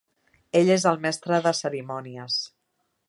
Ell 0.59 0.71
és 0.75 0.85
el 0.91 0.97
mestre 1.03 1.41
de 1.49 1.53
cerimònies. 1.61 2.39